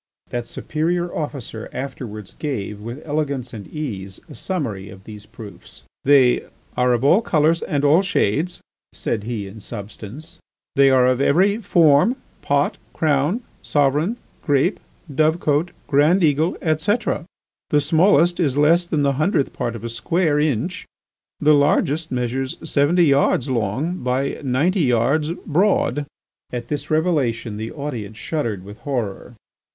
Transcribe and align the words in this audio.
That 0.31 0.47
superior 0.47 1.13
officer 1.15 1.69
afterwards 1.71 2.33
gave, 2.39 2.81
with 2.81 3.05
elegance 3.05 3.53
and 3.53 3.67
ease, 3.67 4.19
a 4.27 4.33
summary 4.33 4.89
of 4.89 5.03
those 5.03 5.27
proofs. 5.27 5.83
"They 6.05 6.47
are 6.75 6.91
of 6.93 7.03
all 7.03 7.21
colours 7.21 7.61
and 7.61 7.85
all 7.85 8.01
shades," 8.01 8.61
said 8.93 9.25
he 9.25 9.45
in 9.47 9.59
substance, 9.59 10.39
"they 10.75 10.89
are 10.89 11.05
of 11.05 11.21
every 11.21 11.57
form—pot, 11.59 12.79
crown, 12.93 13.41
sovereign, 13.61 14.17
grape, 14.43 14.79
dove 15.13 15.39
cot, 15.39 15.69
grand 15.85 16.23
eagle, 16.23 16.57
etc. 16.63 17.25
The 17.69 17.79
smallest 17.79 18.39
is 18.39 18.57
less 18.57 18.87
than 18.87 19.03
the 19.03 19.13
hundredth 19.21 19.53
part 19.53 19.75
of 19.75 19.83
a 19.83 19.87
square 19.89 20.39
inch, 20.39 20.87
the 21.39 21.53
largest 21.53 22.11
measures 22.11 22.57
seventy 22.63 23.05
yards 23.05 23.51
long 23.51 23.97
by 23.99 24.41
ninety 24.43 24.81
yards 24.81 25.29
broad." 25.45 26.07
At 26.51 26.69
this 26.69 26.89
revelation 26.89 27.57
the 27.57 27.71
audience 27.71 28.17
shuddered 28.17 28.63
with 28.63 28.79
horror. 28.79 29.35